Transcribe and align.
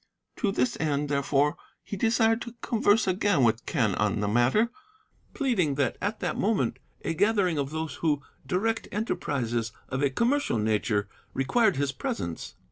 To 0.37 0.51
this 0.51 0.77
end, 0.79 1.09
therefore, 1.09 1.57
he 1.83 1.95
desired 1.95 2.41
to 2.41 2.55
converse 2.61 3.05
again 3.05 3.43
with 3.43 3.67
Quen 3.67 3.93
on 3.93 4.19
the 4.19 4.27
matter, 4.27 4.71
pleading 5.35 5.75
that 5.75 5.95
at 6.01 6.21
that 6.21 6.35
moment 6.39 6.79
a 7.03 7.13
gathering 7.13 7.59
of 7.59 7.69
those 7.69 7.93
who 7.97 8.23
direct 8.43 8.87
enterprises 8.91 9.71
of 9.89 10.01
a 10.01 10.09
commercial 10.09 10.57
nature 10.57 11.07
required 11.35 11.75
his 11.75 11.91
presence. 11.91 12.55